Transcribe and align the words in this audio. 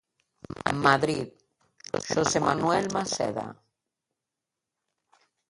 Madrid, 0.85 1.27
Xosé 2.11 2.39
Manuel 2.47 2.85
Maseda. 2.95 3.47